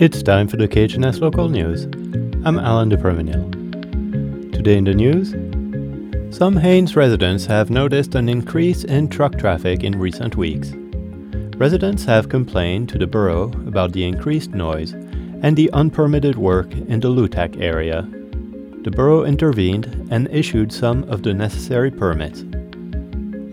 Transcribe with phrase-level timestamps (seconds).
[0.00, 1.86] It's time for the KHNS local news.
[2.44, 2.96] I'm Alan de.
[2.96, 5.30] Today in the news,
[6.30, 10.70] some Haines residents have noticed an increase in truck traffic in recent weeks.
[11.56, 14.92] Residents have complained to the borough about the increased noise
[15.42, 18.02] and the unpermitted work in the Lutak area.
[18.82, 22.42] The borough intervened and issued some of the necessary permits.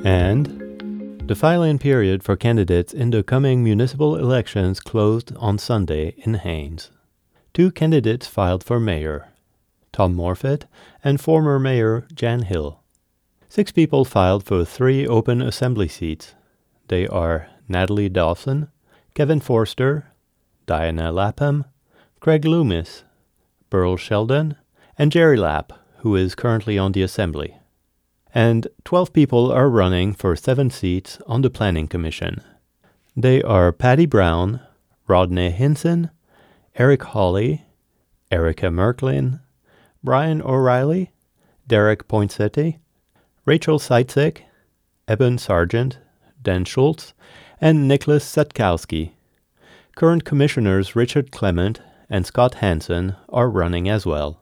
[0.06, 0.62] And
[1.28, 6.92] the filing period for candidates in the coming municipal elections closed on Sunday in Haines.
[7.52, 9.30] Two candidates filed for mayor
[9.92, 10.66] Tom Morfitt
[11.04, 12.84] and former mayor Jan Hill.
[13.50, 16.36] Six people filed for three open assembly seats.
[16.90, 18.70] They are Natalie Dawson,
[19.16, 20.12] Kevin Forster,
[20.68, 21.66] Diana Lapham,
[22.20, 23.04] Craig Loomis,
[23.72, 24.58] Burl Sheldon,
[24.96, 27.56] and Jerry Lapp, who is currently on the assembly
[28.36, 32.42] and 12 people are running for seven seats on the Planning Commission.
[33.16, 34.60] They are Patty Brown,
[35.08, 36.10] Rodney Hinson,
[36.76, 37.64] Eric Hawley,
[38.30, 39.40] Erica Merklin,
[40.04, 41.14] Brian O'Reilly,
[41.66, 42.74] Derek Poinsettia,
[43.46, 44.42] Rachel Seitzek,
[45.08, 46.00] Eben Sargent,
[46.42, 47.14] Dan Schultz,
[47.62, 49.12] and Nicholas Setkowski.
[49.96, 54.42] Current commissioners Richard Clement and Scott Hansen are running as well.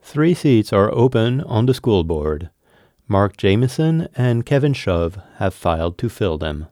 [0.00, 2.48] Three seats are open on the school board.
[3.10, 6.66] Mark Jameson and Kevin Shove have filed to fill them.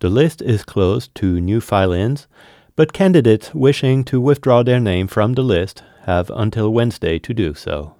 [0.00, 2.28] The list is closed to new fill-ins,
[2.76, 7.54] but candidates wishing to withdraw their name from the list have until Wednesday to do
[7.54, 7.94] so.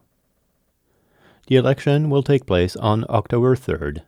[1.47, 4.03] The election will take place on October 3rd.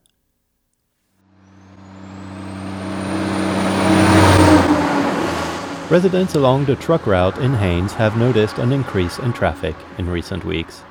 [5.91, 10.45] Residents along the truck route in Haines have noticed an increase in traffic in recent
[10.45, 10.83] weeks.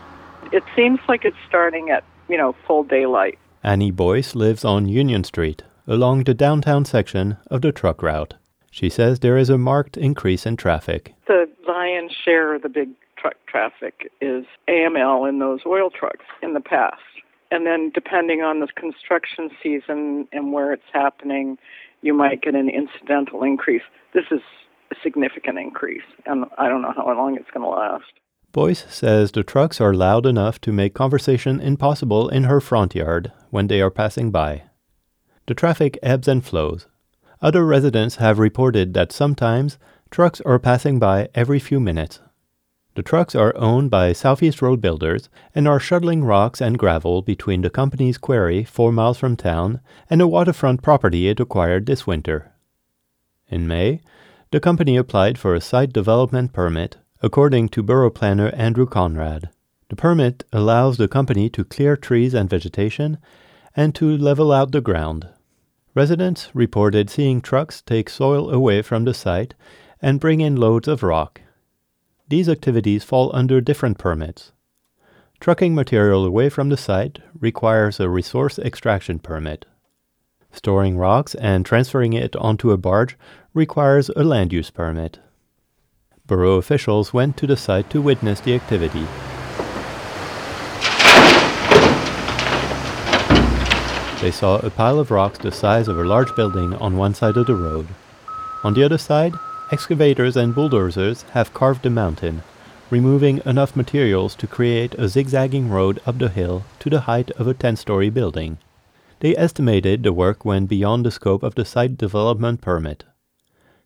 [0.51, 3.37] It seems like it's starting at you know, full daylight.
[3.63, 8.35] Annie Boyce lives on Union Street, along the downtown section of the truck route.
[8.71, 11.13] She says there is a marked increase in traffic.
[11.27, 16.53] The lion's share of the big truck traffic is AML in those oil trucks in
[16.53, 17.01] the past.
[17.51, 21.57] And then, depending on the construction season and where it's happening,
[22.01, 23.83] you might get an incidental increase.
[24.13, 24.41] This is
[24.91, 28.11] a significant increase, and I don't know how long it's going to last.
[28.55, 33.33] Boyce says the trucks are loud enough to make conversation impossible in her front yard
[33.49, 34.63] when they are passing by.
[35.47, 36.87] The traffic ebbs and flows.
[37.41, 39.77] Other residents have reported that sometimes
[40.09, 42.21] trucks are passing by every few minutes.
[42.93, 47.59] The trucks are owned by Southeast Road Builders and are shuttling rocks and gravel between
[47.59, 52.53] the company's quarry four miles from town and a waterfront property it acquired this winter.
[53.49, 53.99] In May,
[54.51, 56.95] the company applied for a site development permit
[57.25, 59.49] according to borough planner Andrew Conrad.
[59.89, 63.17] The permit allows the company to clear trees and vegetation
[63.75, 65.27] and to level out the ground.
[65.95, 69.55] Residents reported seeing trucks take soil away from the site
[70.03, 71.41] and bring in loads of rock.
[72.27, 74.51] These activities fall under different permits.
[75.39, 79.65] Trucking material away from the site requires a resource extraction permit.
[80.51, 83.17] Storing rocks and transferring it onto a barge
[83.55, 85.17] requires a land use permit.
[86.27, 89.05] Borough officials went to the site to witness the activity.
[94.21, 97.37] They saw a pile of rocks the size of a large building on one side
[97.37, 97.87] of the road.
[98.63, 99.35] On the other side,
[99.71, 102.41] excavators and bulldozers have carved the mountain,
[102.89, 107.47] removing enough materials to create a zigzagging road up the hill to the height of
[107.47, 108.57] a 10 story building.
[109.19, 113.03] They estimated the work went beyond the scope of the site development permit.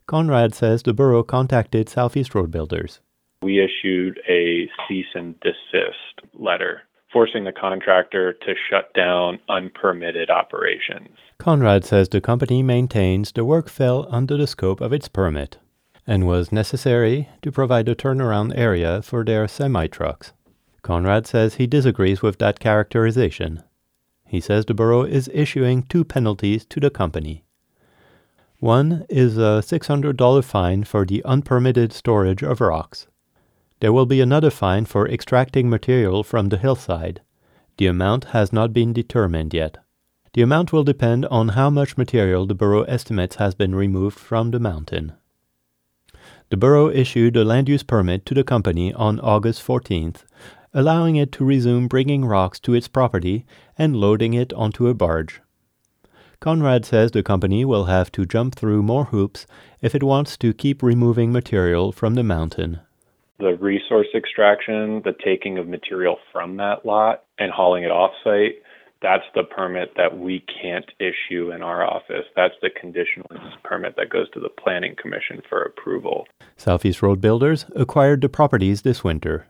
[0.10, 3.00] Conrad says the borough contacted Southeast Road Builders.
[3.44, 6.82] We issued a cease and desist letter
[7.14, 11.16] forcing the contractor to shut down unpermitted operations.
[11.38, 15.60] Conrad says the company maintains the work fell under the scope of its permit
[16.08, 20.34] and was necessary to provide a turnaround area for their semi trucks.
[20.82, 23.62] Conrad says he disagrees with that characterization.
[24.26, 27.44] He says the borough is issuing two penalties to the company.
[28.60, 33.08] One is a $600 fine for the unpermitted storage of rocks.
[33.80, 37.22] There will be another fine for extracting material from the hillside.
[37.78, 39.78] The amount has not been determined yet.
[40.34, 44.52] The amount will depend on how much material the borough estimates has been removed from
[44.52, 45.14] the mountain.
[46.50, 50.26] The borough issued a land use permit to the company on August 14th,
[50.74, 53.46] allowing it to resume bringing rocks to its property
[53.78, 55.40] and loading it onto a barge.
[56.42, 59.46] Conrad says the company will have to jump through more hoops
[59.82, 62.80] if it wants to keep removing material from the mountain.
[63.40, 68.56] The resource extraction, the taking of material from that lot and hauling it off site,
[69.02, 72.26] That's the permit that we can't issue in our office.
[72.36, 76.28] That's the conditional use permit that goes to the Planning Commission for approval.
[76.58, 79.48] Southeast Road Builders acquired the properties this winter.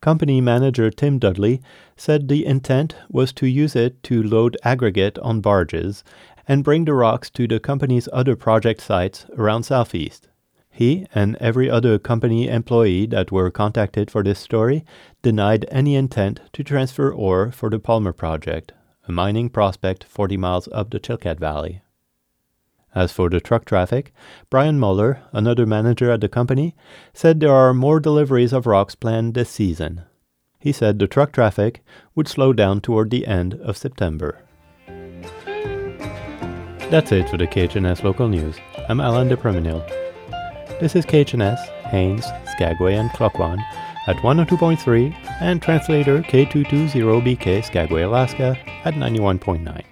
[0.00, 1.60] Company manager Tim Dudley
[1.96, 6.04] said the intent was to use it to load aggregate on barges
[6.46, 10.28] and bring the rocks to the company's other project sites around Southeast.
[10.70, 14.84] He and every other company employee that were contacted for this story
[15.22, 18.72] denied any intent to transfer ore for the Palmer project,
[19.08, 21.82] a mining prospect 40 miles up the Chilkat Valley.
[22.98, 24.12] As for the truck traffic,
[24.50, 26.74] Brian Muller, another manager at the company,
[27.14, 30.02] said there are more deliveries of rocks planned this season.
[30.58, 31.84] He said the truck traffic
[32.16, 34.42] would slow down toward the end of September.
[36.90, 38.56] That's it for the KHNS local news.
[38.88, 39.86] I'm Alan de Premenil.
[40.80, 43.60] This is KHNS, Haines, Skagway, and Klukwan
[44.08, 49.84] at 102.3 and translator K220BK Skagway, Alaska at 91.9.